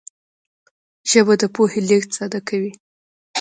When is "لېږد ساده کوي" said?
1.89-2.71